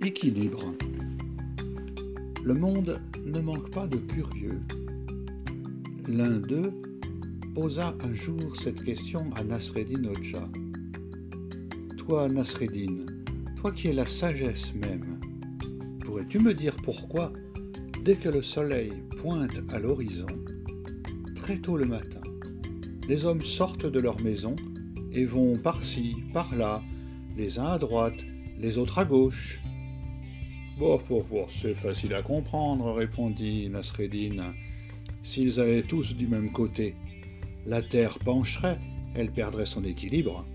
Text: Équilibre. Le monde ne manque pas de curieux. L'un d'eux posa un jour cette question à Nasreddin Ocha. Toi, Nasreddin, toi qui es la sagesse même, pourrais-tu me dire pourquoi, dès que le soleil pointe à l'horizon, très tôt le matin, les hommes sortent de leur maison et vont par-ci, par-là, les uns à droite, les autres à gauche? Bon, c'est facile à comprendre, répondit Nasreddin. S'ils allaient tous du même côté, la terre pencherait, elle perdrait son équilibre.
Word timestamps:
Équilibre. 0.00 0.72
Le 2.44 2.54
monde 2.54 3.00
ne 3.26 3.40
manque 3.40 3.70
pas 3.70 3.88
de 3.88 3.96
curieux. 3.96 4.60
L'un 6.06 6.38
d'eux 6.38 6.72
posa 7.52 7.96
un 8.04 8.14
jour 8.14 8.56
cette 8.56 8.84
question 8.84 9.24
à 9.34 9.42
Nasreddin 9.42 10.04
Ocha. 10.04 10.48
Toi, 11.96 12.28
Nasreddin, 12.28 13.06
toi 13.56 13.72
qui 13.72 13.88
es 13.88 13.92
la 13.92 14.06
sagesse 14.06 14.72
même, 14.74 15.18
pourrais-tu 16.04 16.38
me 16.38 16.54
dire 16.54 16.76
pourquoi, 16.84 17.32
dès 18.04 18.14
que 18.14 18.28
le 18.28 18.42
soleil 18.42 18.92
pointe 19.20 19.58
à 19.72 19.80
l'horizon, 19.80 20.28
très 21.34 21.58
tôt 21.58 21.76
le 21.76 21.86
matin, 21.86 22.22
les 23.08 23.24
hommes 23.24 23.42
sortent 23.42 23.86
de 23.86 23.98
leur 23.98 24.20
maison 24.22 24.54
et 25.10 25.24
vont 25.24 25.58
par-ci, 25.58 26.14
par-là, 26.32 26.82
les 27.36 27.58
uns 27.58 27.66
à 27.66 27.78
droite, 27.78 28.24
les 28.58 28.78
autres 28.78 28.98
à 29.00 29.04
gauche? 29.04 29.60
Bon, 30.78 31.00
c'est 31.50 31.74
facile 31.74 32.14
à 32.14 32.22
comprendre, 32.22 32.92
répondit 32.92 33.68
Nasreddin. 33.68 34.54
S'ils 35.24 35.58
allaient 35.58 35.82
tous 35.82 36.14
du 36.14 36.28
même 36.28 36.52
côté, 36.52 36.94
la 37.66 37.82
terre 37.82 38.20
pencherait, 38.20 38.78
elle 39.16 39.32
perdrait 39.32 39.66
son 39.66 39.82
équilibre. 39.82 40.46